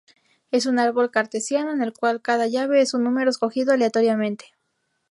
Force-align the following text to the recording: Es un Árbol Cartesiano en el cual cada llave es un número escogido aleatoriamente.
Es 0.49 0.65
un 0.65 0.79
Árbol 0.79 1.11
Cartesiano 1.11 1.71
en 1.73 1.83
el 1.83 1.93
cual 1.93 2.23
cada 2.23 2.47
llave 2.47 2.81
es 2.81 2.95
un 2.95 3.03
número 3.03 3.29
escogido 3.29 3.71
aleatoriamente. 3.71 4.45